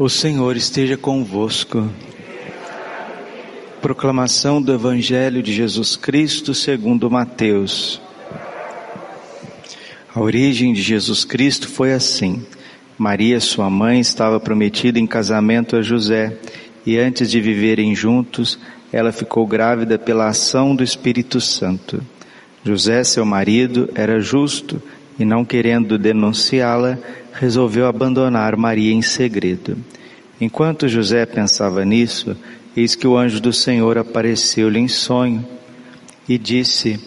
O 0.00 0.08
Senhor 0.08 0.56
esteja 0.56 0.96
convosco. 0.96 1.86
Proclamação 3.82 4.62
do 4.62 4.72
Evangelho 4.72 5.42
de 5.42 5.52
Jesus 5.52 5.94
Cristo 5.94 6.54
segundo 6.54 7.10
Mateus. 7.10 8.00
A 10.14 10.18
origem 10.18 10.72
de 10.72 10.80
Jesus 10.80 11.22
Cristo 11.26 11.68
foi 11.68 11.92
assim. 11.92 12.46
Maria, 12.96 13.38
sua 13.40 13.68
mãe, 13.68 14.00
estava 14.00 14.40
prometida 14.40 14.98
em 14.98 15.06
casamento 15.06 15.76
a 15.76 15.82
José, 15.82 16.34
e 16.86 16.96
antes 16.96 17.30
de 17.30 17.38
viverem 17.38 17.94
juntos, 17.94 18.58
ela 18.90 19.12
ficou 19.12 19.46
grávida 19.46 19.98
pela 19.98 20.28
ação 20.28 20.74
do 20.74 20.82
Espírito 20.82 21.42
Santo. 21.42 22.02
José, 22.64 23.04
seu 23.04 23.26
marido, 23.26 23.90
era 23.94 24.18
justo 24.18 24.82
e, 25.18 25.24
não 25.24 25.44
querendo 25.44 25.98
denunciá-la, 25.98 26.98
resolveu 27.32 27.86
abandonar 27.86 28.56
Maria 28.56 28.92
em 28.92 29.02
segredo. 29.02 29.76
Enquanto 30.40 30.88
José 30.88 31.26
pensava 31.26 31.84
nisso, 31.84 32.36
eis 32.76 32.94
que 32.94 33.06
o 33.06 33.16
anjo 33.16 33.40
do 33.40 33.52
Senhor 33.52 33.98
apareceu-lhe 33.98 34.78
em 34.78 34.88
sonho 34.88 35.46
e 36.28 36.38
disse: 36.38 36.98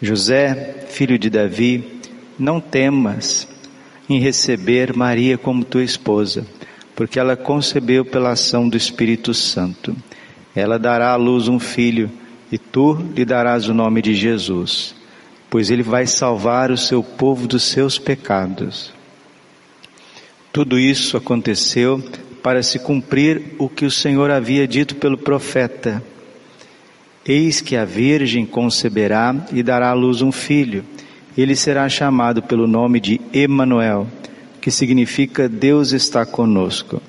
José, 0.00 0.86
filho 0.88 1.18
de 1.18 1.30
Davi, 1.30 2.00
não 2.38 2.60
temas 2.60 3.46
em 4.08 4.18
receber 4.18 4.94
Maria 4.96 5.38
como 5.38 5.64
tua 5.64 5.84
esposa, 5.84 6.44
porque 6.96 7.18
ela 7.18 7.36
concebeu 7.36 8.04
pela 8.04 8.32
ação 8.32 8.68
do 8.68 8.76
Espírito 8.76 9.32
Santo. 9.32 9.94
Ela 10.54 10.78
dará 10.78 11.12
à 11.12 11.16
luz 11.16 11.48
um 11.48 11.58
filho, 11.58 12.10
e 12.50 12.58
tu 12.58 12.94
lhe 13.14 13.24
darás 13.24 13.68
o 13.68 13.74
nome 13.74 14.02
de 14.02 14.14
Jesus, 14.14 14.94
pois 15.52 15.70
ele 15.70 15.82
vai 15.82 16.06
salvar 16.06 16.70
o 16.70 16.78
seu 16.78 17.02
povo 17.02 17.46
dos 17.46 17.64
seus 17.64 17.98
pecados. 17.98 18.90
Tudo 20.50 20.78
isso 20.78 21.14
aconteceu 21.14 22.02
para 22.42 22.62
se 22.62 22.78
cumprir 22.78 23.54
o 23.58 23.68
que 23.68 23.84
o 23.84 23.90
Senhor 23.90 24.30
havia 24.30 24.66
dito 24.66 24.96
pelo 24.96 25.18
profeta. 25.18 26.02
Eis 27.22 27.60
que 27.60 27.76
a 27.76 27.84
Virgem 27.84 28.46
conceberá 28.46 29.36
e 29.52 29.62
dará 29.62 29.90
à 29.90 29.92
luz 29.92 30.22
um 30.22 30.32
filho. 30.32 30.86
Ele 31.36 31.54
será 31.54 31.86
chamado 31.86 32.42
pelo 32.42 32.66
nome 32.66 32.98
de 32.98 33.20
Emanuel, 33.30 34.06
que 34.58 34.70
significa 34.70 35.50
Deus 35.50 35.92
está 35.92 36.24
conosco. 36.24 37.02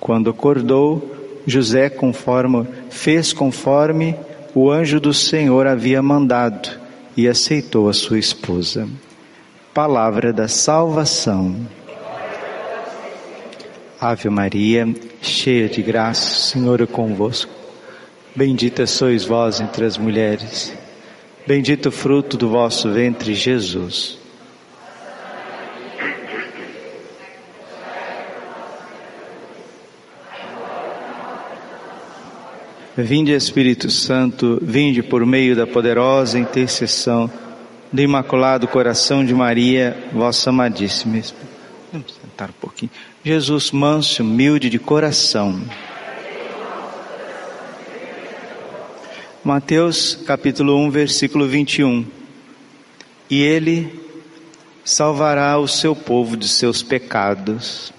Quando 0.00 0.30
acordou, 0.30 1.14
José 1.46 1.90
conforme, 1.90 2.66
fez 2.88 3.34
conforme 3.34 4.16
o 4.54 4.70
anjo 4.70 4.98
do 4.98 5.12
Senhor 5.12 5.66
havia 5.66 6.00
mandado 6.00 6.80
e 7.16 7.28
aceitou 7.28 7.88
a 7.88 7.92
sua 7.92 8.18
esposa. 8.18 8.88
Palavra 9.74 10.32
da 10.32 10.48
salvação. 10.48 11.66
Ave 14.00 14.28
Maria, 14.28 14.92
cheia 15.20 15.68
de 15.68 15.82
graça, 15.82 16.34
o 16.34 16.40
Senhor 16.40 16.80
é 16.80 16.86
convosco. 16.86 17.52
Bendita 18.34 18.86
sois 18.86 19.24
vós 19.24 19.60
entre 19.60 19.84
as 19.84 19.98
mulheres. 19.98 20.74
Bendito 21.46 21.90
o 21.90 21.92
fruto 21.92 22.36
do 22.36 22.48
vosso 22.48 22.90
ventre, 22.90 23.34
Jesus. 23.34 24.21
Vinde 32.96 33.32
Espírito 33.32 33.90
Santo, 33.90 34.58
vinde 34.60 35.02
por 35.02 35.24
meio 35.24 35.56
da 35.56 35.66
poderosa 35.66 36.38
intercessão 36.38 37.30
do 37.90 38.02
Imaculado 38.02 38.68
Coração 38.68 39.24
de 39.24 39.32
Maria, 39.32 39.96
vossa 40.12 40.50
amadíssima. 40.50 41.22
Vamos 41.90 42.12
sentar 42.20 42.50
um 42.50 42.60
pouquinho. 42.60 42.90
Jesus 43.24 43.70
manso, 43.70 44.22
humilde 44.22 44.68
de 44.68 44.78
coração. 44.78 45.58
Mateus 49.42 50.14
capítulo 50.26 50.76
1, 50.84 50.90
versículo 50.90 51.48
21. 51.48 52.04
E 53.30 53.40
ele 53.40 54.00
salvará 54.84 55.56
o 55.56 55.66
seu 55.66 55.96
povo 55.96 56.36
de 56.36 56.46
seus 56.46 56.82
pecados. 56.82 57.90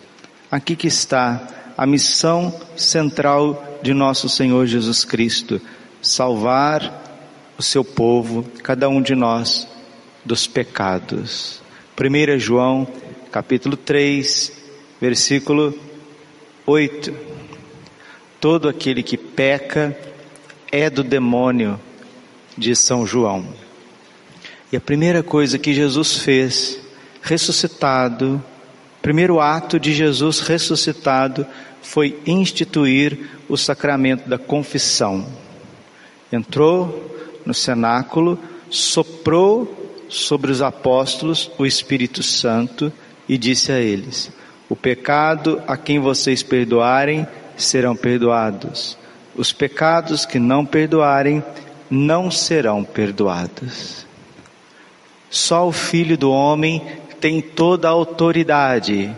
Aqui 0.52 0.76
que 0.76 0.86
está 0.86 1.48
a 1.78 1.86
missão 1.86 2.54
central 2.76 3.80
de 3.82 3.94
nosso 3.94 4.30
Senhor 4.30 4.66
Jesus 4.66 5.04
Cristo: 5.04 5.62
salvar 6.02 7.02
o 7.58 7.64
seu 7.64 7.84
povo, 7.84 8.44
cada 8.64 8.90
um 8.90 9.02
de 9.02 9.16
nós, 9.16 9.68
dos 10.24 10.48
pecados. 10.48 11.62
1 12.00 12.40
João 12.40 12.88
capítulo 13.32 13.76
3, 13.76 14.52
versículo 15.02 15.74
8. 16.66 17.14
Todo 18.40 18.70
aquele 18.70 19.02
que 19.02 19.18
peca 19.18 19.98
é 20.72 20.90
do 20.90 21.04
demônio, 21.04 21.80
diz 22.58 22.80
São 22.80 23.06
João. 23.08 23.48
E 24.72 24.78
a 24.78 24.82
primeira 24.82 25.24
coisa 25.24 25.58
que 25.58 25.74
Jesus 25.74 26.18
fez, 26.18 26.80
ressuscitado, 27.22 28.44
primeiro 29.04 29.42
ato 29.42 29.78
de 29.78 29.94
Jesus 29.94 30.40
ressuscitado, 30.40 31.46
foi 31.82 32.18
instituir 32.26 33.30
o 33.50 33.58
sacramento 33.58 34.30
da 34.30 34.38
confissão. 34.38 35.28
Entrou 36.32 37.14
no 37.46 37.54
cenáculo, 37.54 38.40
soprou 38.70 39.92
sobre 40.08 40.52
os 40.52 40.62
apóstolos 40.62 41.52
o 41.58 41.66
Espírito 41.66 42.24
Santo 42.24 42.92
e 43.28 43.38
disse 43.38 43.74
a 43.74 43.80
eles: 43.80 44.32
O 44.70 44.76
pecado 44.76 45.62
a 45.68 45.76
quem 45.76 46.00
vocês 46.00 46.42
perdoarem 46.42 47.28
serão 47.58 47.98
perdoados, 47.98 48.98
os 49.36 49.52
pecados 49.52 50.26
que 50.26 50.40
não 50.40 50.66
perdoarem 50.66 51.44
não 51.90 52.32
serão 52.32 52.86
perdoados. 52.86 54.06
Só 55.30 55.68
o 55.68 55.72
Filho 55.72 56.18
do 56.18 56.32
Homem 56.32 56.82
tem 57.24 57.40
toda 57.40 57.88
a 57.88 57.92
autoridade 57.92 59.10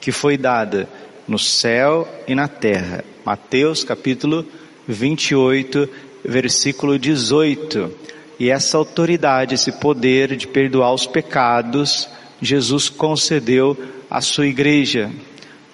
que 0.00 0.10
foi 0.10 0.38
dada 0.38 0.88
no 1.28 1.38
céu 1.38 2.08
e 2.26 2.34
na 2.34 2.48
terra. 2.48 3.04
Mateus 3.26 3.84
capítulo 3.84 4.46
28, 4.88 5.86
versículo 6.24 6.98
18. 6.98 7.92
E 8.40 8.48
essa 8.48 8.78
autoridade, 8.78 9.54
esse 9.54 9.70
poder 9.70 10.34
de 10.34 10.46
perdoar 10.46 10.94
os 10.94 11.06
pecados, 11.06 12.08
Jesus 12.40 12.88
concedeu 12.88 13.76
à 14.10 14.22
sua 14.22 14.46
igreja, 14.46 15.10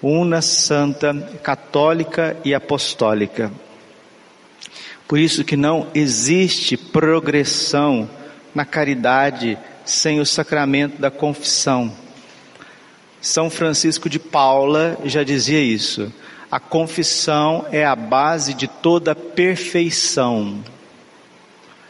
una, 0.01 0.41
santa, 0.41 1.13
católica 1.41 2.35
e 2.43 2.53
apostólica. 2.53 3.49
Por 5.07 5.17
isso 5.17 5.45
que 5.45 5.55
não 5.55 5.87
existe 5.95 6.75
progressão 6.75 8.09
na 8.53 8.65
caridade 8.65 9.57
sem 9.89 10.19
o 10.19 10.25
sacramento 10.25 11.01
da 11.01 11.09
confissão. 11.09 11.91
São 13.19 13.49
Francisco 13.49 14.07
de 14.09 14.19
Paula 14.19 14.97
já 15.03 15.23
dizia 15.23 15.59
isso. 15.59 16.13
A 16.51 16.59
confissão 16.59 17.65
é 17.71 17.85
a 17.85 17.95
base 17.95 18.53
de 18.53 18.67
toda 18.67 19.15
perfeição. 19.15 20.63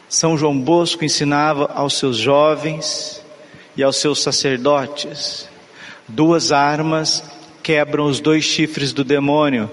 São 0.08 0.36
João 0.36 0.58
Bosco 0.58 1.04
ensinava 1.04 1.70
aos 1.74 1.94
seus 1.94 2.16
jovens 2.16 3.22
e 3.76 3.82
aos 3.82 3.96
seus 3.96 4.22
sacerdotes. 4.22 5.48
Duas 6.08 6.52
armas 6.52 7.22
quebram 7.62 8.06
os 8.06 8.18
dois 8.18 8.44
chifres 8.44 8.92
do 8.92 9.04
demônio: 9.04 9.70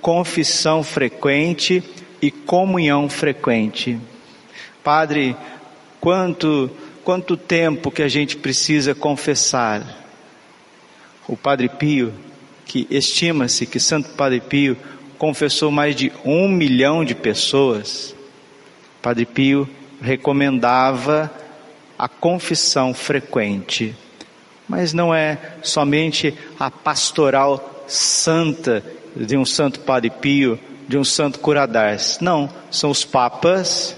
confissão 0.00 0.82
frequente 0.82 1.82
e 2.20 2.30
comunhão 2.30 3.08
frequente. 3.08 3.98
Padre, 4.84 5.36
quanto 6.00 6.70
quanto 7.04 7.36
tempo 7.36 7.90
que 7.90 8.02
a 8.02 8.08
gente 8.08 8.36
precisa 8.36 8.94
confessar? 8.94 10.00
O 11.28 11.36
Padre 11.36 11.68
Pio, 11.68 12.12
que 12.64 12.86
estima-se 12.90 13.66
que 13.66 13.78
Santo 13.78 14.10
Padre 14.10 14.40
Pio 14.40 14.76
confessou 15.18 15.70
mais 15.70 15.94
de 15.94 16.12
um 16.24 16.48
milhão 16.48 17.04
de 17.04 17.14
pessoas. 17.14 18.14
Padre 19.00 19.24
Pio 19.24 19.68
recomendava 20.00 21.30
a 21.98 22.08
confissão 22.08 22.92
frequente. 22.92 23.94
Mas 24.68 24.92
não 24.92 25.14
é 25.14 25.38
somente 25.62 26.34
a 26.58 26.70
pastoral 26.70 27.84
santa 27.86 28.82
de 29.14 29.36
um 29.36 29.44
santo 29.44 29.80
Padre 29.80 30.10
Pio, 30.10 30.58
de 30.88 30.98
um 30.98 31.04
santo 31.04 31.38
Curadars. 31.38 32.18
Não, 32.20 32.50
são 32.70 32.90
os 32.90 33.04
papas 33.04 33.94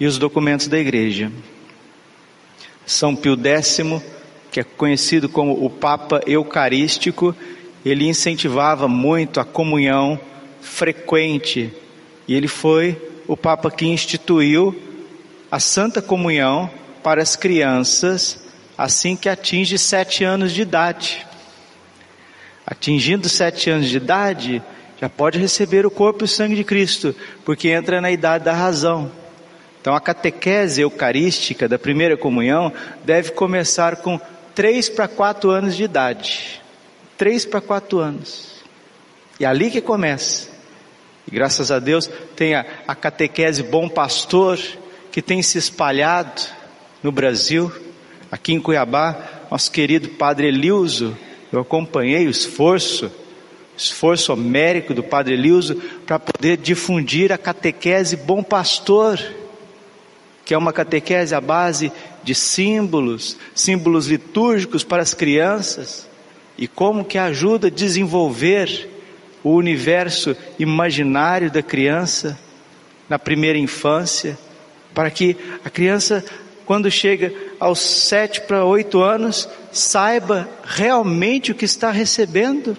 e 0.00 0.06
os 0.06 0.18
documentos 0.18 0.66
da 0.66 0.78
igreja. 0.78 1.30
São 2.86 3.16
Pio 3.16 3.36
X, 3.36 3.80
que 4.50 4.60
é 4.60 4.64
conhecido 4.64 5.28
como 5.28 5.64
o 5.64 5.70
Papa 5.70 6.20
Eucarístico, 6.26 7.34
ele 7.84 8.06
incentivava 8.06 8.88
muito 8.88 9.40
a 9.40 9.44
comunhão 9.44 10.18
frequente 10.60 11.72
e 12.26 12.34
ele 12.34 12.48
foi 12.48 12.96
o 13.26 13.36
Papa 13.36 13.70
que 13.70 13.86
instituiu 13.86 14.74
a 15.50 15.60
Santa 15.60 16.00
Comunhão 16.00 16.70
para 17.02 17.22
as 17.22 17.36
crianças 17.36 18.44
assim 18.76 19.14
que 19.16 19.28
atinge 19.28 19.78
sete 19.78 20.24
anos 20.24 20.52
de 20.52 20.62
idade. 20.62 21.26
Atingindo 22.66 23.28
sete 23.28 23.70
anos 23.70 23.88
de 23.88 23.96
idade, 23.96 24.62
já 25.00 25.08
pode 25.08 25.38
receber 25.38 25.84
o 25.84 25.90
corpo 25.90 26.24
e 26.24 26.26
o 26.26 26.28
sangue 26.28 26.56
de 26.56 26.64
Cristo, 26.64 27.14
porque 27.44 27.68
entra 27.68 28.00
na 28.00 28.10
idade 28.10 28.44
da 28.44 28.52
razão. 28.52 29.10
Então 29.84 29.94
a 29.94 30.00
catequese 30.00 30.80
eucarística 30.80 31.68
da 31.68 31.78
primeira 31.78 32.16
comunhão 32.16 32.72
deve 33.04 33.32
começar 33.32 33.96
com 33.96 34.18
três 34.54 34.88
para 34.88 35.06
quatro 35.06 35.50
anos 35.50 35.76
de 35.76 35.82
idade. 35.82 36.62
Três 37.18 37.44
para 37.44 37.60
quatro 37.60 37.98
anos. 37.98 38.64
E 39.38 39.44
é 39.44 39.46
ali 39.46 39.70
que 39.70 39.82
começa. 39.82 40.48
E 41.28 41.30
graças 41.30 41.70
a 41.70 41.78
Deus 41.78 42.08
tem 42.34 42.54
a, 42.54 42.64
a 42.88 42.94
catequese 42.94 43.62
Bom 43.62 43.86
Pastor, 43.86 44.58
que 45.12 45.20
tem 45.20 45.42
se 45.42 45.58
espalhado 45.58 46.40
no 47.02 47.12
Brasil, 47.12 47.70
aqui 48.32 48.54
em 48.54 48.60
Cuiabá, 48.60 49.18
nosso 49.50 49.70
querido 49.70 50.08
Padre 50.08 50.48
Elilzo, 50.48 51.14
eu 51.52 51.60
acompanhei 51.60 52.26
o 52.26 52.30
esforço, 52.30 53.12
esforço 53.76 54.32
homérico 54.32 54.94
do 54.94 55.02
Padre 55.02 55.34
Elilzo 55.34 55.74
para 56.06 56.18
poder 56.18 56.56
difundir 56.56 57.30
a 57.30 57.36
catequese 57.36 58.16
Bom 58.16 58.42
Pastor, 58.42 59.20
que 60.44 60.54
é 60.54 60.58
uma 60.58 60.72
catequese 60.72 61.34
à 61.34 61.40
base 61.40 61.90
de 62.22 62.34
símbolos, 62.34 63.36
símbolos 63.54 64.06
litúrgicos 64.06 64.84
para 64.84 65.02
as 65.02 65.14
crianças, 65.14 66.08
e 66.56 66.68
como 66.68 67.04
que 67.04 67.18
ajuda 67.18 67.68
a 67.68 67.70
desenvolver 67.70 68.88
o 69.42 69.54
universo 69.54 70.36
imaginário 70.58 71.50
da 71.50 71.62
criança 71.62 72.38
na 73.08 73.18
primeira 73.18 73.58
infância, 73.58 74.38
para 74.94 75.10
que 75.10 75.36
a 75.64 75.70
criança, 75.70 76.24
quando 76.64 76.90
chega 76.90 77.32
aos 77.58 77.80
sete 77.80 78.40
para 78.40 78.64
oito 78.64 79.02
anos, 79.02 79.48
saiba 79.72 80.48
realmente 80.64 81.52
o 81.52 81.54
que 81.54 81.64
está 81.64 81.90
recebendo. 81.90 82.76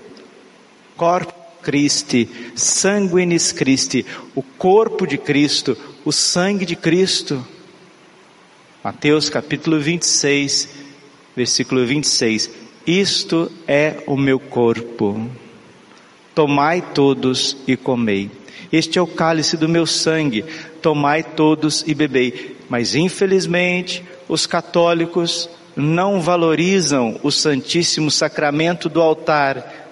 Corpo 0.96 1.34
Christi, 1.62 2.30
sanguinis 2.56 3.52
Christi, 3.52 4.06
o 4.34 4.42
corpo 4.42 5.06
de 5.06 5.18
Cristo, 5.18 5.78
o 6.06 6.12
sangue 6.12 6.66
de 6.66 6.76
Cristo. 6.76 7.46
Mateus 8.86 9.30
capítulo 9.30 9.80
26, 9.80 10.70
versículo 11.36 11.84
26. 11.88 12.52
Isto 12.86 13.52
é 13.68 14.04
o 14.06 14.16
meu 14.16 14.40
corpo. 14.40 15.28
Tomai 16.36 16.84
todos 16.94 17.58
e 17.66 17.76
comei. 17.76 18.30
Este 18.72 19.00
é 19.00 19.02
o 19.02 19.08
cálice 19.08 19.58
do 19.58 19.68
meu 19.68 19.88
sangue. 19.88 20.46
Tomai 20.84 21.24
todos 21.24 21.84
e 21.88 21.96
bebei. 21.96 22.58
Mas 22.70 22.94
infelizmente, 22.94 24.04
os 24.30 24.46
católicos 24.46 25.50
não 25.76 26.22
valorizam 26.22 27.20
o 27.24 27.32
Santíssimo 27.32 28.12
Sacramento 28.12 28.88
do 28.88 29.02
altar. 29.02 29.88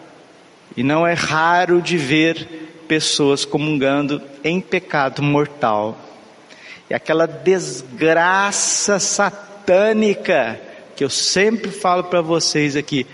E 0.77 0.83
não 0.83 1.07
é 1.07 1.13
raro 1.13 1.81
de 1.81 1.97
ver 1.97 2.83
pessoas 2.87 3.43
comungando 3.43 4.21
em 4.43 4.61
pecado 4.61 5.23
mortal. 5.23 6.02
E 6.89 6.94
aquela 6.94 7.25
desgraça 7.25 9.00
satânica 9.00 10.59
que 10.95 11.03
eu 11.03 11.09
sempre 11.09 11.71
falo 11.71 12.03
para 12.03 12.21
vocês 12.21 12.75
aqui, 12.75 13.06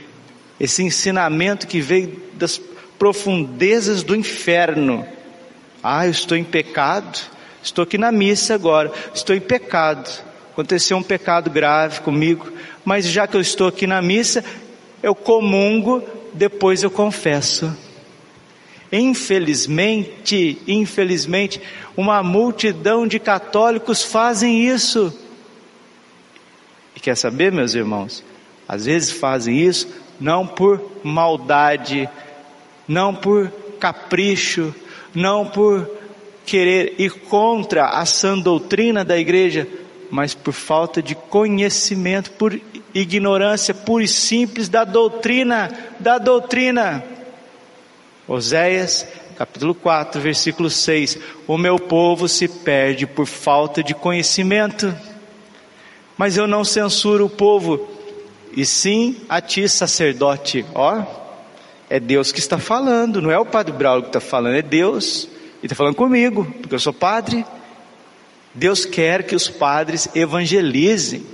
esse 0.59 0.83
ensinamento 0.83 1.67
que 1.67 1.79
veio 1.79 2.21
das 2.33 2.59
profundezas 2.97 4.03
do 4.03 4.15
inferno. 4.15 5.07
Ah, 5.81 6.05
eu 6.05 6.11
estou 6.11 6.37
em 6.37 6.43
pecado, 6.43 7.17
estou 7.63 7.83
aqui 7.83 7.97
na 7.97 8.11
missa 8.11 8.53
agora, 8.53 8.91
estou 9.13 9.35
em 9.35 9.39
pecado. 9.39 10.09
Aconteceu 10.51 10.97
um 10.97 11.03
pecado 11.03 11.49
grave 11.49 12.01
comigo, 12.01 12.51
mas 12.83 13.05
já 13.05 13.25
que 13.25 13.37
eu 13.37 13.41
estou 13.41 13.67
aqui 13.67 13.87
na 13.87 14.01
missa, 14.01 14.43
eu 15.01 15.15
comungo, 15.15 16.03
depois 16.33 16.83
eu 16.83 16.91
confesso. 16.91 17.73
Infelizmente, 18.91 20.57
infelizmente, 20.67 21.61
uma 21.95 22.23
multidão 22.23 23.07
de 23.07 23.19
católicos 23.19 24.03
fazem 24.03 24.65
isso. 24.67 25.13
E 26.95 26.99
quer 26.99 27.15
saber, 27.15 27.51
meus 27.51 27.75
irmãos? 27.75 28.23
Às 28.67 28.85
vezes 28.85 29.11
fazem 29.11 29.59
isso 29.59 29.87
não 30.19 30.45
por 30.45 30.81
maldade, 31.03 32.09
não 32.87 33.15
por 33.15 33.51
capricho, 33.79 34.75
não 35.15 35.45
por 35.45 35.89
querer 36.45 36.95
ir 36.97 37.11
contra 37.11 37.85
a 37.85 38.05
sã 38.05 38.37
doutrina 38.37 39.05
da 39.05 39.17
igreja, 39.17 39.67
mas 40.11 40.33
por 40.33 40.51
falta 40.51 41.01
de 41.01 41.15
conhecimento, 41.15 42.31
por 42.31 42.59
ignorância 42.93 43.73
pura 43.73 44.03
e 44.03 44.07
simples 44.07 44.67
da 44.67 44.83
doutrina, 44.83 45.71
da 45.99 46.17
doutrina. 46.17 47.03
Oséias, 48.29 49.07
capítulo 49.35 49.73
4, 49.73 50.21
versículo 50.21 50.69
6: 50.69 51.17
O 51.47 51.57
meu 51.57 51.79
povo 51.79 52.27
se 52.27 52.47
perde 52.47 53.07
por 53.07 53.25
falta 53.25 53.83
de 53.83 53.95
conhecimento. 53.95 54.95
Mas 56.15 56.37
eu 56.37 56.45
não 56.45 56.63
censuro 56.63 57.25
o 57.25 57.29
povo, 57.29 57.89
e 58.55 58.67
sim 58.67 59.17
a 59.27 59.41
ti, 59.41 59.67
sacerdote. 59.67 60.63
Ó, 60.75 61.01
é 61.89 61.99
Deus 61.99 62.31
que 62.31 62.39
está 62.39 62.59
falando, 62.59 63.19
não 63.19 63.31
é 63.31 63.39
o 63.39 63.45
Padre 63.45 63.73
Braulio 63.73 64.03
que 64.03 64.09
está 64.09 64.19
falando, 64.19 64.55
é 64.55 64.61
Deus. 64.61 65.27
Ele 65.57 65.63
está 65.63 65.75
falando 65.75 65.95
comigo, 65.95 66.45
porque 66.61 66.75
eu 66.75 66.79
sou 66.79 66.93
padre. 66.93 67.43
Deus 68.53 68.85
quer 68.85 69.23
que 69.23 69.35
os 69.35 69.49
padres 69.49 70.07
evangelizem. 70.13 71.25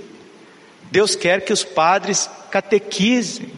Deus 0.90 1.14
quer 1.14 1.44
que 1.44 1.52
os 1.52 1.62
padres 1.62 2.30
catequizem. 2.50 3.50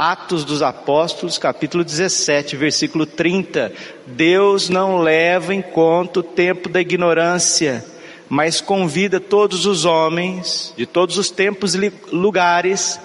Atos 0.00 0.44
dos 0.44 0.62
Apóstolos, 0.62 1.38
capítulo 1.38 1.82
17, 1.82 2.54
versículo 2.54 3.04
30. 3.04 3.72
Deus 4.06 4.68
não 4.68 5.00
leva 5.00 5.52
em 5.52 5.60
conta 5.60 6.20
o 6.20 6.22
tempo 6.22 6.68
da 6.68 6.80
ignorância, 6.80 7.84
mas 8.28 8.60
convida 8.60 9.18
todos 9.18 9.66
os 9.66 9.84
homens, 9.84 10.72
de 10.76 10.86
todos 10.86 11.18
os 11.18 11.32
tempos 11.32 11.74
e 11.74 11.92
lugares, 12.12 13.00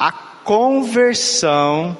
à 0.00 0.10
conversão 0.10 1.94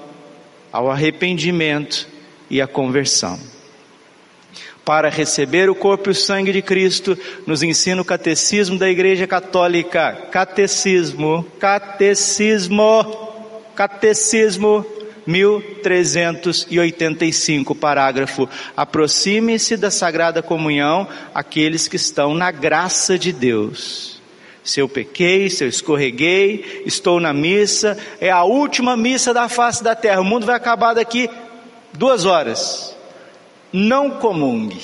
ao 0.72 0.90
arrependimento 0.90 2.08
e 2.48 2.62
à 2.62 2.66
conversão. 2.66 3.38
Para 4.82 5.10
receber 5.10 5.68
o 5.68 5.74
corpo 5.74 6.08
e 6.08 6.12
o 6.12 6.14
sangue 6.14 6.54
de 6.54 6.62
Cristo, 6.62 7.18
nos 7.46 7.62
ensina 7.62 8.00
o 8.00 8.04
catecismo 8.04 8.78
da 8.78 8.88
Igreja 8.88 9.26
Católica. 9.26 10.12
Catecismo, 10.30 11.44
catecismo, 11.60 13.27
catecismo 13.78 14.84
1385, 15.24 17.76
parágrafo. 17.76 18.48
Aproxime-se 18.76 19.76
da 19.76 19.88
Sagrada 19.88 20.42
Comunhão 20.42 21.06
aqueles 21.32 21.86
que 21.86 21.94
estão 21.94 22.34
na 22.34 22.50
graça 22.50 23.16
de 23.16 23.32
Deus 23.32 24.18
se 24.64 24.80
eu 24.80 24.88
pequei, 24.88 25.48
se 25.48 25.64
eu 25.64 25.68
escorreguei, 25.68 26.82
estou 26.84 27.18
na 27.18 27.32
missa, 27.32 27.96
é 28.20 28.30
a 28.30 28.44
última 28.44 28.98
missa 28.98 29.32
da 29.32 29.48
face 29.48 29.82
da 29.82 29.94
terra, 29.94 30.20
o 30.20 30.24
mundo 30.24 30.44
vai 30.44 30.56
acabar 30.56 30.92
daqui 30.92 31.30
duas 31.94 32.26
horas. 32.26 32.94
Não 33.72 34.10
comungue, 34.10 34.82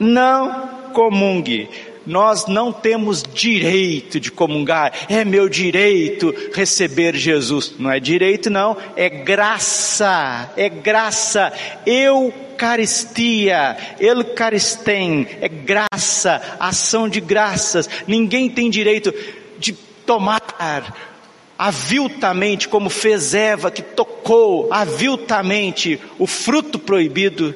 não 0.00 0.68
comungue. 0.92 1.68
Nós 2.06 2.46
não 2.46 2.72
temos 2.72 3.22
direito 3.22 4.20
de 4.20 4.30
comungar, 4.30 4.92
é 5.08 5.24
meu 5.24 5.48
direito 5.48 6.34
receber 6.52 7.16
Jesus. 7.16 7.74
Não 7.78 7.90
é 7.90 7.98
direito, 7.98 8.50
não, 8.50 8.76
é 8.96 9.08
graça, 9.08 10.52
é 10.56 10.68
graça. 10.68 11.52
Eucaristia, 11.86 13.76
Eucaristem, 13.98 15.26
é 15.40 15.48
graça, 15.48 16.40
ação 16.60 17.08
de 17.08 17.20
graças. 17.20 17.88
Ninguém 18.06 18.50
tem 18.50 18.68
direito 18.68 19.12
de 19.58 19.72
tomar 19.72 20.42
aviltamente, 21.58 22.68
como 22.68 22.90
fez 22.90 23.32
Eva, 23.32 23.70
que 23.70 23.82
tocou 23.82 24.68
aviltamente 24.72 26.00
o 26.18 26.26
fruto 26.26 26.78
proibido. 26.78 27.54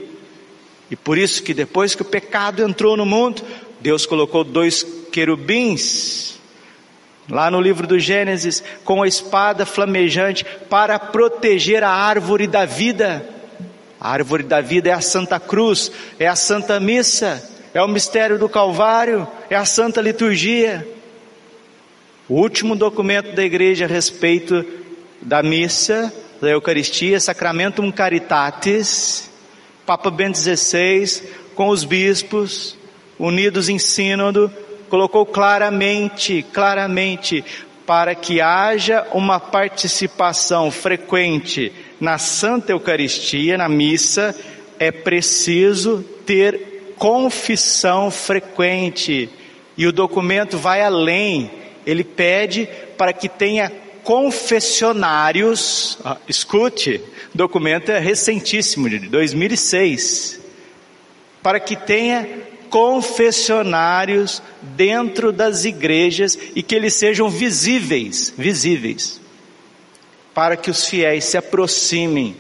E 0.91 0.97
por 0.97 1.19
isso 1.19 1.43
que 1.43 1.53
depois 1.53 1.95
que 1.95 2.03
o 2.03 2.07
pecado 2.07 2.63
entrou 2.63 2.97
no 2.97 3.05
mundo, 3.05 3.43
Deus 3.81 4.07
colocou 4.07 4.45
dois 4.45 4.83
querubins 5.13 6.39
lá 7.29 7.51
no 7.51 7.61
livro 7.61 7.87
do 7.87 7.99
Gênesis 7.99 8.63
com 8.85 9.03
a 9.03 9.09
espada 9.09 9.67
flamejante 9.67 10.45
para 10.69 10.99
proteger 10.99 11.85
a 11.85 11.91
árvore 11.91 12.47
da 12.47 12.65
vida. 12.65 13.29
A 14.01 14.11
árvore 14.11 14.45
da 14.45 14.61
vida 14.61 14.89
é 14.89 14.93
a 14.93 15.01
Santa 15.01 15.39
Cruz, 15.39 15.91
é 16.19 16.27
a 16.27 16.37
Santa 16.37 16.81
Missa, 16.81 17.43
é 17.75 17.83
o 17.83 17.89
mistério 17.89 18.39
do 18.39 18.49
Calvário, 18.49 19.27
é 19.51 19.57
a 19.57 19.65
Santa 19.65 20.01
Liturgia. 20.01 20.87
O 22.29 22.35
último 22.35 22.77
documento 22.77 23.35
da 23.35 23.43
igreja 23.45 23.85
a 23.85 23.89
respeito 23.89 24.65
da 25.21 25.43
missa, 25.43 26.13
da 26.41 26.49
Eucaristia, 26.49 27.19
Sacramentum 27.19 27.91
Caritatis, 27.91 29.29
Papa 29.85 30.11
Bento 30.11 30.39
XVI, 30.39 31.23
com 31.55 31.69
os 31.69 31.85
bispos, 31.85 32.78
unidos 33.19 33.69
em 33.69 33.79
sínodo, 33.79 34.51
colocou 34.89 35.27
claramente, 35.27 36.45
claramente, 36.53 37.45
para 37.87 38.15
que 38.15 38.41
haja 38.41 39.07
uma 39.13 39.41
participação 39.41 40.71
frequente 40.71 41.73
na 41.99 42.19
Santa 42.19 42.73
Eucaristia, 42.73 43.57
na 43.57 43.69
missa, 43.69 44.35
é 44.79 44.93
preciso 44.93 46.05
ter 46.27 46.95
confissão 46.99 48.11
frequente. 48.11 49.31
E 49.77 49.87
o 49.87 49.93
documento 49.93 50.59
vai 50.59 50.83
além, 50.83 51.51
ele 51.87 52.05
pede 52.05 52.69
para 52.97 53.13
que 53.13 53.29
tenha 53.29 53.73
confessionários. 54.03 55.99
Ah, 56.05 56.19
escute, 56.29 57.01
documento 57.35 57.91
é 57.91 57.99
recentíssimo, 57.99 58.89
de 58.89 59.01
2006. 59.01 60.41
Para 61.43 61.61
que 61.61 61.77
tenha 61.77 62.29
confessionários 62.71 64.43
dentro 64.63 65.33
das 65.33 65.65
igrejas 65.65 66.39
e 66.55 66.63
que 66.63 66.75
eles 66.75 66.95
sejam 66.95 67.29
visíveis, 67.29 68.33
visíveis, 68.37 69.21
para 70.35 70.57
que 70.57 70.71
os 70.71 70.87
fiéis 70.87 71.25
se 71.25 71.37
aproximem 71.37 72.37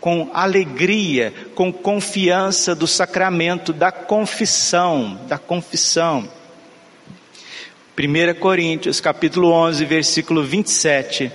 com 0.00 0.30
alegria, 0.34 1.32
com 1.54 1.72
confiança 1.72 2.74
do 2.74 2.86
sacramento 2.86 3.72
da 3.72 3.90
confissão, 3.90 5.18
da 5.26 5.38
confissão. 5.38 6.28
1 7.96 8.38
Coríntios, 8.38 9.00
capítulo 9.00 9.50
11, 9.50 9.84
versículo 9.84 10.44
27. 10.44 11.32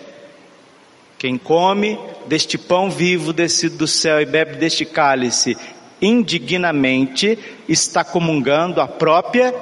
Quem 1.17 1.37
come 1.37 1.97
deste 2.27 2.57
pão 2.57 2.91
vivo 2.91 3.33
descido 3.33 3.75
do 3.75 3.87
céu 3.87 4.21
e 4.21 4.25
bebe 4.25 4.55
deste 4.55 4.85
cálice 4.85 5.57
indignamente 6.01 7.37
está 7.67 8.03
comungando 8.03 8.81
a 8.81 8.87
própria 8.87 9.53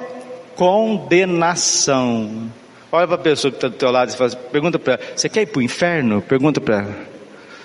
condenação. 0.54 2.50
Olha 2.90 3.06
para 3.06 3.16
a 3.16 3.18
pessoa 3.18 3.50
que 3.50 3.58
está 3.58 3.68
do 3.68 3.74
teu 3.74 3.90
lado 3.90 4.10
e 4.10 4.16
faz, 4.16 4.34
pergunta 4.34 4.78
para 4.78 4.94
ela, 4.94 5.02
você 5.14 5.28
quer 5.28 5.42
ir 5.42 5.46
para 5.46 5.58
o 5.58 5.62
inferno? 5.62 6.22
Pergunta 6.22 6.60
para 6.60 6.78
ela. 6.78 6.96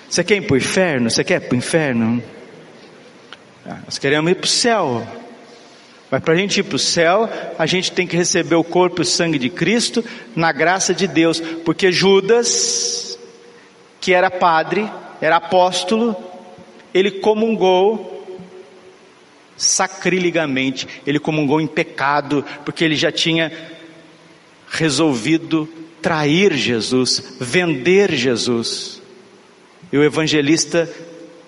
Você 0.08 0.22
quer 0.22 0.36
ir 0.36 0.42
para 0.42 0.54
o 0.54 0.56
inferno? 0.56 1.10
Você 1.10 1.24
quer 1.24 1.42
ir 1.42 1.48
para 1.48 1.54
o 1.54 1.58
inferno? 1.58 2.22
Ah, 3.66 3.78
nós 3.86 3.98
queremos 3.98 4.30
ir 4.30 4.34
para 4.34 4.44
o 4.44 4.48
céu. 4.48 5.06
Mas 6.10 6.22
para 6.22 6.34
a 6.34 6.36
gente 6.36 6.60
ir 6.60 6.62
para 6.62 6.76
o 6.76 6.78
céu, 6.78 7.28
a 7.58 7.66
gente 7.66 7.90
tem 7.90 8.06
que 8.06 8.16
receber 8.16 8.54
o 8.54 8.62
corpo 8.62 9.00
e 9.00 9.02
o 9.02 9.06
sangue 9.06 9.38
de 9.38 9.48
Cristo 9.48 10.04
na 10.36 10.52
graça 10.52 10.94
de 10.94 11.08
Deus. 11.08 11.40
Porque 11.40 11.90
Judas, 11.90 13.18
que 14.00 14.12
era 14.12 14.30
padre, 14.30 14.88
era 15.20 15.36
apóstolo, 15.36 16.14
ele 16.92 17.10
comungou 17.10 18.13
sacrilegamente, 19.56 20.86
ele 21.06 21.18
comungou 21.18 21.60
em 21.60 21.66
pecado, 21.66 22.44
porque 22.64 22.84
ele 22.84 22.96
já 22.96 23.12
tinha 23.12 23.52
resolvido 24.68 25.68
trair 26.02 26.52
Jesus, 26.54 27.36
vender 27.40 28.12
Jesus. 28.12 29.00
E 29.92 29.96
o 29.96 30.02
evangelista 30.04 30.90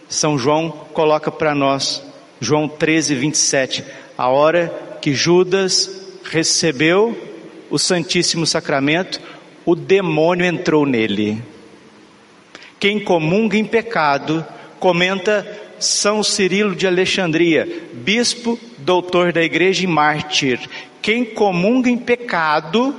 São 0.08 0.38
João 0.38 0.70
coloca 0.92 1.30
para 1.30 1.54
nós, 1.54 2.02
João 2.40 2.68
13, 2.68 3.14
27, 3.14 3.84
a 4.16 4.28
hora 4.28 4.98
que 5.02 5.14
Judas 5.14 5.90
recebeu 6.24 7.16
o 7.68 7.78
Santíssimo 7.78 8.46
Sacramento, 8.46 9.20
o 9.64 9.74
demônio 9.74 10.46
entrou 10.46 10.86
nele. 10.86 11.42
Quem 12.78 13.00
comunga 13.00 13.56
em 13.56 13.64
pecado, 13.64 14.46
comenta 14.78 15.46
são 15.78 16.22
Cirilo 16.22 16.74
de 16.74 16.86
Alexandria, 16.86 17.88
bispo, 17.92 18.58
doutor 18.78 19.32
da 19.32 19.42
igreja 19.42 19.84
e 19.84 19.86
mártir. 19.86 20.60
Quem 21.02 21.24
comunga 21.24 21.88
em 21.88 21.98
pecado, 21.98 22.94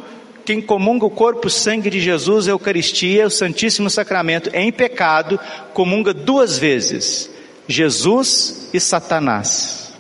quem 0.46 0.62
comunga 0.62 1.06
o 1.06 1.10
corpo 1.10 1.48
e 1.48 1.52
sangue 1.52 1.90
de 1.90 2.00
Jesus, 2.00 2.48
a 2.48 2.52
Eucaristia, 2.52 3.28
o 3.28 3.32
Santíssimo 3.32 3.90
Sacramento 3.90 4.50
em 4.54 4.72
pecado, 4.72 5.40
comunga 5.74 6.14
duas 6.14 6.58
vezes: 6.58 7.30
Jesus 7.68 8.70
e 8.74 8.80
Satanás. 8.80 9.94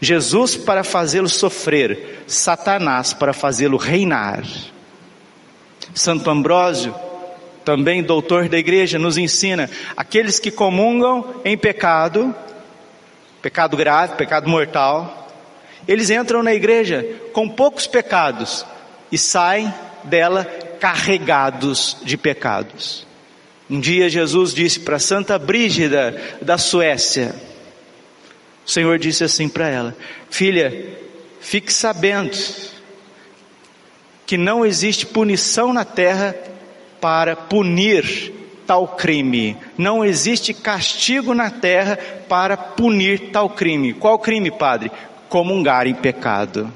Jesus 0.00 0.56
para 0.56 0.82
fazê-lo 0.82 1.28
sofrer, 1.28 2.24
Satanás 2.26 3.12
para 3.12 3.32
fazê-lo 3.32 3.76
reinar. 3.76 4.42
Santo 5.94 6.28
Ambrósio 6.28 6.92
também 7.64 8.02
doutor 8.02 8.48
da 8.48 8.58
igreja, 8.58 8.98
nos 8.98 9.18
ensina: 9.18 9.68
aqueles 9.96 10.38
que 10.38 10.50
comungam 10.50 11.40
em 11.44 11.56
pecado, 11.56 12.34
pecado 13.40 13.76
grave, 13.76 14.16
pecado 14.16 14.48
mortal, 14.48 15.28
eles 15.86 16.10
entram 16.10 16.42
na 16.42 16.54
igreja 16.54 17.06
com 17.32 17.48
poucos 17.48 17.86
pecados 17.86 18.64
e 19.10 19.18
saem 19.18 19.72
dela 20.04 20.44
carregados 20.80 21.96
de 22.02 22.16
pecados. 22.16 23.06
Um 23.70 23.80
dia 23.80 24.08
Jesus 24.08 24.52
disse 24.52 24.80
para 24.80 24.98
Santa 24.98 25.38
Brígida 25.38 26.20
da 26.40 26.58
Suécia, 26.58 27.34
o 28.66 28.70
Senhor 28.70 28.98
disse 28.98 29.24
assim 29.24 29.48
para 29.48 29.68
ela: 29.68 29.96
Filha, 30.30 30.96
fique 31.40 31.72
sabendo 31.72 32.36
que 34.26 34.36
não 34.36 34.64
existe 34.64 35.06
punição 35.06 35.72
na 35.72 35.84
terra 35.84 36.34
para 37.02 37.34
punir 37.34 38.32
tal 38.64 38.86
crime. 38.86 39.56
Não 39.76 40.04
existe 40.04 40.54
castigo 40.54 41.34
na 41.34 41.50
terra 41.50 41.98
para 42.28 42.56
punir 42.56 43.32
tal 43.32 43.50
crime. 43.50 43.92
Qual 43.92 44.20
crime, 44.20 44.52
padre? 44.52 44.92
Comungar 45.28 45.88
em 45.88 45.94
pecado. 45.94 46.72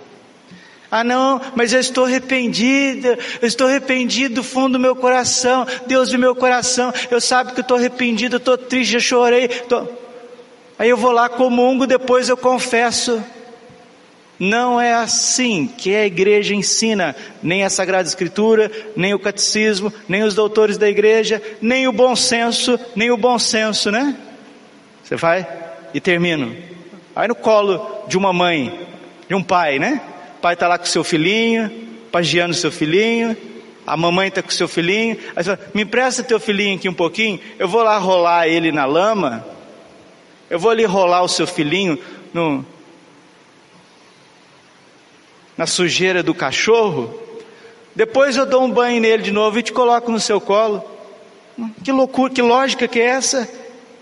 Ah, 0.90 1.04
não, 1.04 1.40
mas 1.54 1.72
eu 1.72 1.78
estou 1.78 2.06
arrependida, 2.06 3.16
eu 3.40 3.46
estou 3.46 3.68
arrependido 3.68 4.36
do 4.36 4.42
fundo 4.42 4.72
do 4.72 4.80
meu 4.80 4.96
coração, 4.96 5.66
Deus 5.86 6.10
do 6.10 6.18
meu 6.18 6.34
coração, 6.34 6.92
eu 7.10 7.20
sabe 7.20 7.52
que 7.52 7.60
eu 7.60 7.62
estou 7.62 7.76
arrependido, 7.76 8.36
eu 8.36 8.38
estou 8.38 8.58
triste, 8.58 8.94
eu 8.94 9.00
chorei. 9.00 9.46
Tô... 9.46 9.86
Aí 10.76 10.88
eu 10.88 10.96
vou 10.96 11.12
lá, 11.12 11.28
comungo, 11.28 11.86
depois 11.86 12.28
eu 12.28 12.36
confesso. 12.36 13.22
Não 14.38 14.78
é 14.78 14.92
assim 14.92 15.66
que 15.66 15.94
a 15.94 16.04
igreja 16.04 16.54
ensina, 16.54 17.16
nem 17.42 17.64
a 17.64 17.70
Sagrada 17.70 18.06
Escritura, 18.06 18.70
nem 18.94 19.14
o 19.14 19.18
catecismo, 19.18 19.92
nem 20.06 20.22
os 20.22 20.34
doutores 20.34 20.76
da 20.76 20.88
igreja, 20.88 21.42
nem 21.60 21.88
o 21.88 21.92
bom 21.92 22.14
senso, 22.14 22.78
nem 22.94 23.10
o 23.10 23.16
bom 23.16 23.38
senso, 23.38 23.90
né? 23.90 24.14
Você 25.02 25.16
vai 25.16 25.46
e 25.94 26.00
termino. 26.00 26.54
Aí 27.14 27.26
no 27.26 27.34
colo 27.34 28.04
de 28.06 28.18
uma 28.18 28.32
mãe, 28.32 28.86
de 29.26 29.34
um 29.34 29.42
pai, 29.42 29.78
né? 29.78 30.02
O 30.36 30.40
pai 30.40 30.52
está 30.52 30.68
lá 30.68 30.78
com 30.78 30.84
seu 30.84 31.02
filhinho, 31.02 31.70
pagiando 32.12 32.52
seu 32.52 32.70
filhinho, 32.70 33.34
a 33.86 33.96
mamãe 33.96 34.28
está 34.28 34.42
com 34.42 34.50
seu 34.50 34.68
filhinho, 34.68 35.16
aí 35.34 35.44
você 35.44 35.56
fala, 35.56 35.70
me 35.72 35.82
empresta 35.82 36.22
teu 36.22 36.40
filhinho 36.40 36.76
aqui 36.76 36.88
um 36.88 36.94
pouquinho, 36.94 37.40
eu 37.58 37.68
vou 37.68 37.82
lá 37.82 37.96
rolar 37.98 38.48
ele 38.48 38.72
na 38.72 38.84
lama, 38.84 39.46
eu 40.50 40.58
vou 40.58 40.70
ali 40.70 40.84
rolar 40.84 41.22
o 41.22 41.28
seu 41.28 41.46
filhinho 41.46 41.98
no, 42.34 42.64
na 45.56 45.66
sujeira 45.66 46.22
do 46.22 46.34
cachorro, 46.34 47.26
depois 47.96 48.36
eu 48.36 48.44
dou 48.44 48.62
um 48.62 48.70
banho 48.70 49.00
nele 49.00 49.22
de 49.22 49.30
novo 49.32 49.58
e 49.58 49.62
te 49.62 49.72
coloco 49.72 50.12
no 50.12 50.20
seu 50.20 50.38
colo. 50.38 50.84
Que 51.82 51.90
loucura, 51.90 52.32
que 52.32 52.42
lógica 52.42 52.86
que 52.86 53.00
é 53.00 53.06
essa? 53.06 53.48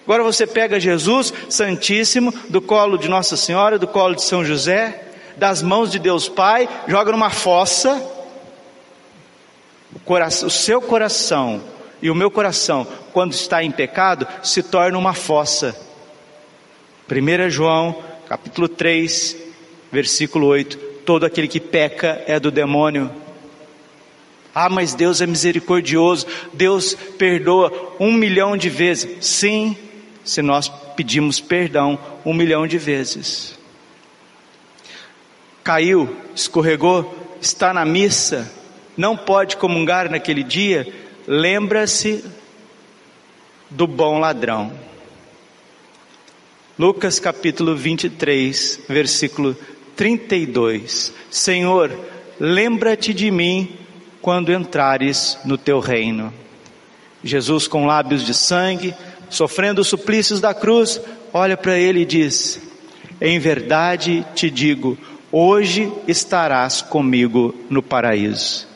Agora 0.04 0.24
você 0.24 0.46
pega 0.46 0.80
Jesus 0.80 1.32
Santíssimo 1.48 2.34
do 2.48 2.60
colo 2.60 2.98
de 2.98 3.08
Nossa 3.08 3.36
Senhora, 3.36 3.78
do 3.78 3.86
colo 3.86 4.16
de 4.16 4.22
São 4.22 4.44
José, 4.44 5.12
das 5.36 5.62
mãos 5.62 5.92
de 5.92 6.00
Deus 6.00 6.28
Pai, 6.28 6.68
joga 6.88 7.12
numa 7.12 7.30
fossa. 7.30 8.02
O, 9.94 10.00
coração, 10.00 10.48
o 10.48 10.50
seu 10.50 10.82
coração 10.82 11.62
e 12.02 12.10
o 12.10 12.16
meu 12.16 12.32
coração, 12.32 12.84
quando 13.12 13.32
está 13.32 13.62
em 13.62 13.70
pecado, 13.70 14.26
se 14.42 14.60
torna 14.60 14.98
uma 14.98 15.14
fossa. 15.14 15.76
1 17.08 17.48
João, 17.48 18.02
capítulo 18.28 18.68
3, 18.68 19.36
versículo 19.92 20.48
8 20.48 20.83
todo 21.04 21.24
aquele 21.24 21.48
que 21.48 21.60
peca 21.60 22.22
é 22.26 22.38
do 22.40 22.50
demônio. 22.50 23.10
Ah, 24.54 24.68
mas 24.68 24.94
Deus 24.94 25.20
é 25.20 25.26
misericordioso, 25.26 26.26
Deus 26.52 26.94
perdoa 27.18 27.96
um 27.98 28.12
milhão 28.12 28.56
de 28.56 28.70
vezes. 28.70 29.26
Sim, 29.26 29.76
se 30.24 30.40
nós 30.40 30.68
pedimos 30.96 31.40
perdão 31.40 31.98
um 32.24 32.32
milhão 32.32 32.66
de 32.66 32.78
vezes. 32.78 33.58
Caiu, 35.62 36.16
escorregou, 36.34 37.36
está 37.40 37.74
na 37.74 37.84
missa, 37.84 38.50
não 38.96 39.16
pode 39.16 39.56
comungar 39.56 40.10
naquele 40.10 40.42
dia, 40.42 40.86
lembra-se 41.26 42.24
do 43.68 43.86
bom 43.86 44.18
ladrão. 44.18 44.72
Lucas 46.78 47.18
capítulo 47.18 47.76
23, 47.76 48.80
versículo 48.88 49.56
32: 49.96 51.12
Senhor, 51.30 51.90
lembra-te 52.38 53.12
de 53.14 53.30
mim 53.30 53.76
quando 54.20 54.52
entrares 54.52 55.38
no 55.44 55.58
teu 55.58 55.80
reino. 55.80 56.32
Jesus, 57.22 57.66
com 57.66 57.86
lábios 57.86 58.24
de 58.24 58.34
sangue, 58.34 58.94
sofrendo 59.30 59.80
os 59.80 59.88
suplícios 59.88 60.40
da 60.40 60.52
cruz, 60.52 61.00
olha 61.32 61.56
para 61.56 61.78
ele 61.78 62.00
e 62.00 62.06
diz: 62.06 62.60
Em 63.20 63.38
verdade 63.38 64.24
te 64.34 64.50
digo, 64.50 64.98
hoje 65.32 65.92
estarás 66.06 66.82
comigo 66.82 67.54
no 67.68 67.82
paraíso. 67.82 68.66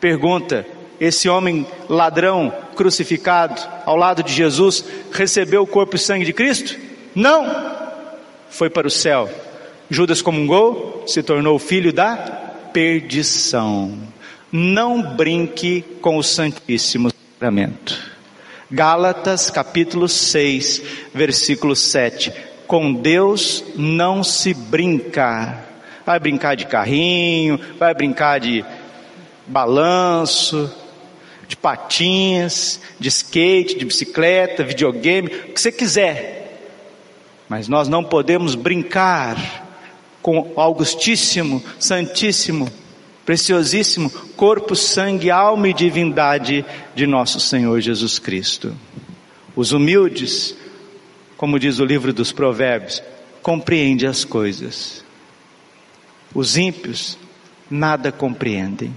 Pergunta: 0.00 0.66
esse 1.00 1.28
homem 1.28 1.66
ladrão 1.88 2.52
crucificado 2.74 3.60
ao 3.84 3.96
lado 3.96 4.22
de 4.22 4.32
Jesus 4.32 4.84
recebeu 5.12 5.62
o 5.62 5.66
corpo 5.66 5.96
e 5.96 5.98
sangue 5.98 6.24
de 6.24 6.32
Cristo? 6.32 6.78
Não! 7.14 7.76
Foi 8.48 8.70
para 8.70 8.86
o 8.86 8.90
céu. 8.90 9.28
Judas 9.88 10.20
comungou, 10.20 11.04
se 11.06 11.22
tornou 11.22 11.58
filho 11.58 11.92
da 11.92 12.16
perdição. 12.72 13.96
Não 14.50 15.14
brinque 15.14 15.82
com 16.00 16.16
o 16.16 16.24
Santíssimo 16.24 17.10
Sacramento. 17.10 17.96
Gálatas 18.68 19.48
capítulo 19.48 20.08
6, 20.08 20.82
versículo 21.14 21.76
7. 21.76 22.32
Com 22.66 22.92
Deus 22.92 23.62
não 23.76 24.24
se 24.24 24.52
brinca. 24.52 25.64
Vai 26.04 26.18
brincar 26.18 26.56
de 26.56 26.66
carrinho, 26.66 27.60
vai 27.78 27.94
brincar 27.94 28.40
de 28.40 28.64
balanço, 29.46 30.68
de 31.46 31.56
patins, 31.56 32.80
de 32.98 33.08
skate, 33.08 33.78
de 33.78 33.84
bicicleta, 33.84 34.64
videogame, 34.64 35.28
o 35.28 35.52
que 35.52 35.60
você 35.60 35.70
quiser. 35.70 36.60
Mas 37.48 37.68
nós 37.68 37.86
não 37.86 38.02
podemos 38.02 38.56
brincar 38.56 39.65
com 40.26 40.40
o 40.40 40.60
Augustíssimo, 40.60 41.62
Santíssimo, 41.78 42.68
Preciosíssimo 43.24 44.10
corpo, 44.36 44.74
sangue, 44.74 45.30
alma 45.30 45.68
e 45.68 45.74
divindade 45.74 46.64
de 46.96 47.06
nosso 47.06 47.38
Senhor 47.38 47.80
Jesus 47.80 48.18
Cristo. 48.18 48.76
Os 49.54 49.70
humildes, 49.70 50.56
como 51.36 51.60
diz 51.60 51.78
o 51.78 51.84
livro 51.84 52.12
dos 52.12 52.32
Provérbios, 52.32 53.02
compreendem 53.40 54.08
as 54.08 54.24
coisas. 54.24 55.04
Os 56.34 56.56
ímpios 56.56 57.16
nada 57.70 58.10
compreendem. 58.10 58.94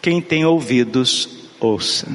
Quem 0.00 0.20
tem 0.20 0.44
ouvidos, 0.44 1.48
ouça. 1.60 2.08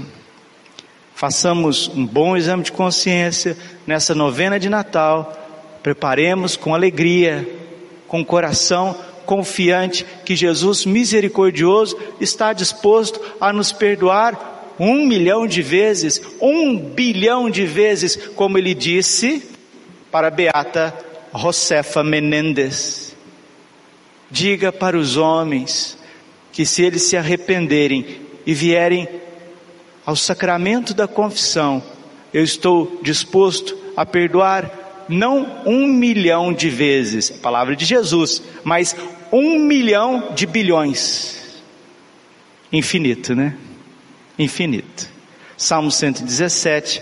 Façamos 1.14 1.90
um 1.90 2.06
bom 2.06 2.38
exame 2.38 2.64
de 2.64 2.72
consciência 2.72 3.58
nessa 3.86 4.16
novena 4.16 4.58
de 4.58 4.70
Natal. 4.70 5.42
Preparemos 5.82 6.58
com 6.58 6.74
alegria, 6.74 7.55
com 8.08 8.24
coração 8.24 8.96
confiante 9.26 10.06
que 10.24 10.36
Jesus 10.36 10.86
misericordioso 10.86 11.98
está 12.22 12.54
disposto 12.54 13.20
a 13.42 13.52
nos 13.52 13.72
perdoar 13.72 14.76
um 14.80 15.06
milhão 15.06 15.48
de 15.48 15.62
vezes, 15.62 16.22
um 16.40 16.78
bilhão 16.78 17.50
de 17.50 17.66
vezes, 17.66 18.16
como 18.36 18.58
ele 18.58 18.74
disse 18.74 19.44
para 20.12 20.28
a 20.28 20.32
beata 20.32 20.94
Josefa 21.34 22.04
Menendez. 22.04 23.16
Diga 24.30 24.72
para 24.72 24.98
os 24.98 25.18
homens 25.18 25.98
que 26.52 26.66
se 26.66 26.84
eles 26.84 27.04
se 27.04 27.18
arrependerem 27.18 28.22
e 28.46 28.54
vierem 28.54 29.08
ao 30.06 30.16
sacramento 30.16 30.94
da 30.94 31.08
confissão, 31.08 31.82
eu 32.34 32.44
estou 32.44 33.00
disposto 33.02 33.78
a 33.96 34.06
perdoar 34.06 34.85
não 35.08 35.62
um 35.66 35.88
milhão 35.88 36.54
de 36.54 36.70
vezes, 36.70 37.32
a 37.32 37.42
palavra 37.42 37.76
de 37.76 37.86
Jesus, 37.86 38.42
mas 38.64 38.96
um 39.32 39.60
milhão 39.60 40.32
de 40.34 40.46
bilhões. 40.46 41.64
Infinito, 42.72 43.36
né? 43.36 43.56
Infinito. 44.38 45.10
Salmo 45.58 45.92
117, 45.92 47.02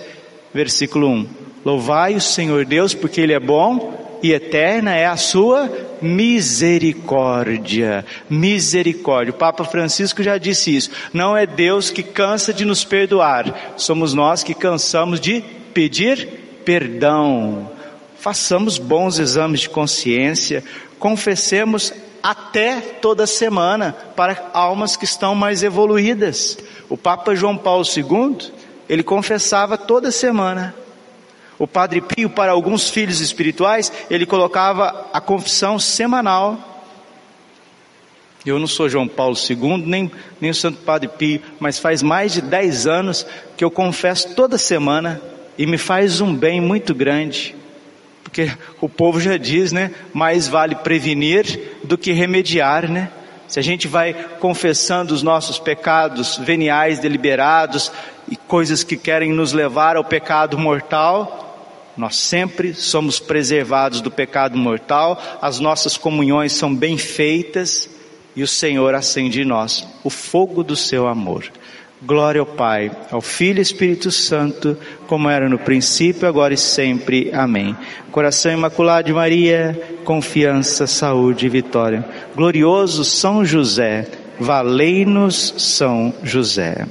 versículo 0.54 1.08
1. 1.08 1.28
Louvai 1.66 2.16
o 2.16 2.22
Senhor 2.22 2.66
Deus, 2.66 2.94
porque 2.94 3.22
Ele 3.22 3.34
é 3.34 3.40
bom 3.40 4.04
e 4.24 4.32
eterna 4.32 4.96
é 4.96 5.06
a 5.06 5.18
sua 5.18 5.70
misericórdia. 6.02 8.06
Misericórdia. 8.30 9.32
O 9.32 9.38
Papa 9.38 9.66
Francisco 9.66 10.24
já 10.24 10.38
disse 10.38 10.76
isso. 10.76 10.90
Não 11.14 11.36
é 11.36 11.46
Deus 11.46 11.90
que 11.90 12.02
cansa 12.02 12.54
de 12.54 12.64
nos 12.64 12.86
perdoar, 12.86 13.74
somos 13.76 14.14
nós 14.14 14.44
que 14.44 14.54
cansamos 14.54 15.20
de 15.20 15.44
pedir 15.74 16.26
perdão. 16.64 17.70
Façamos 18.24 18.78
bons 18.78 19.20
exames 19.20 19.60
de 19.60 19.70
consciência, 19.70 20.64
confessemos 20.98 21.92
até 22.24 22.80
toda 22.80 23.28
semana 23.28 23.92
para 24.16 24.50
almas 24.54 24.96
que 24.96 25.04
estão 25.04 25.36
mais 25.36 25.62
evoluídas. 25.62 26.58
O 26.88 26.96
Papa 26.96 27.36
João 27.36 27.58
Paulo 27.58 27.84
II, 27.84 28.50
ele 28.88 29.04
confessava 29.04 29.78
toda 29.78 30.10
semana. 30.10 30.74
O 31.60 31.68
Padre 31.68 32.00
Pio, 32.00 32.30
para 32.30 32.54
alguns 32.54 32.90
filhos 32.90 33.20
espirituais, 33.20 33.92
ele 34.10 34.26
colocava 34.26 35.10
a 35.12 35.20
confissão 35.20 35.78
semanal. 35.78 36.88
Eu 38.46 38.58
não 38.58 38.68
sou 38.68 38.88
João 38.88 39.06
Paulo 39.06 39.36
II, 39.36 39.84
nem, 39.86 40.10
nem 40.40 40.52
o 40.52 40.56
Santo 40.56 40.80
Padre 40.80 41.10
Pio, 41.10 41.42
mas 41.60 41.78
faz 41.78 42.02
mais 42.02 42.32
de 42.32 42.42
10 42.42 42.88
anos 42.88 43.28
que 43.58 43.66
eu 43.66 43.70
confesso 43.70 44.34
toda 44.34 44.58
semana 44.58 45.22
e 45.58 45.66
me 45.66 45.78
faz 45.78 46.22
um 46.22 46.34
bem 46.34 46.62
muito 46.62 46.96
grande. 46.96 47.62
Porque 48.34 48.52
o 48.82 48.90
povo 48.90 49.20
já 49.20 49.38
diz, 49.38 49.72
né? 49.72 49.92
Mais 50.12 50.48
vale 50.48 50.74
prevenir 50.74 51.78
do 51.84 51.96
que 51.96 52.12
remediar, 52.12 52.90
né? 52.90 53.12
Se 53.48 53.60
a 53.60 53.62
gente 53.62 53.88
vai 53.88 54.12
confessando 54.40 55.14
os 55.14 55.22
nossos 55.22 55.60
pecados 55.60 56.38
veniais 56.38 56.98
deliberados 56.98 57.92
e 58.28 58.36
coisas 58.36 58.84
que 58.84 58.98
querem 58.98 59.32
nos 59.32 59.54
levar 59.54 59.98
ao 59.98 60.04
pecado 60.04 60.58
mortal, 60.58 61.94
nós 61.96 62.16
sempre 62.16 62.74
somos 62.74 63.20
preservados 63.20 64.02
do 64.02 64.10
pecado 64.10 64.58
mortal, 64.58 65.22
as 65.40 65.60
nossas 65.60 65.96
comunhões 65.96 66.54
são 66.54 66.74
bem 66.74 66.98
feitas 66.98 67.88
e 68.36 68.42
o 68.42 68.48
Senhor 68.48 68.96
acende 68.96 69.42
em 69.42 69.46
nós 69.46 69.88
o 70.04 70.10
fogo 70.10 70.64
do 70.64 70.76
seu 70.76 71.08
amor. 71.08 71.52
Glória 72.06 72.42
ao 72.42 72.46
Pai, 72.46 72.92
ao 73.12 73.22
Filho 73.22 73.60
e 73.60 73.62
Espírito 73.62 74.12
Santo, 74.12 74.78
como 75.08 75.30
era 75.30 75.48
no 75.48 75.58
princípio, 75.58 76.28
agora 76.28 76.54
e 76.54 76.58
sempre. 76.58 77.32
Amém. 77.34 77.76
Coração 78.12 78.52
Imaculado 78.52 79.08
de 79.08 79.14
Maria, 79.14 80.00
confiança, 80.04 80.86
saúde 80.86 81.46
e 81.46 81.50
vitória. 81.50 82.04
Glorioso 82.36 83.06
São 83.06 83.46
José, 83.46 84.06
valei-nos 84.38 85.56
São 85.58 86.14
José. 86.24 86.86